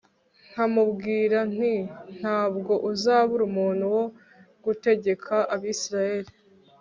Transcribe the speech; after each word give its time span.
nkamubwira 0.51 1.37
nti 1.53 1.73
ntabwo 2.19 2.73
uzabura 2.91 3.43
umuntu 3.49 3.85
wo 3.95 4.03
gutegeka 4.63 5.35
abisirayeli 5.55 6.31